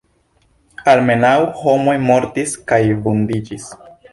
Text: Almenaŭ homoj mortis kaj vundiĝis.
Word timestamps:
Almenaŭ 0.93 1.35
homoj 1.59 1.95
mortis 2.09 2.57
kaj 2.73 2.83
vundiĝis. 3.05 3.71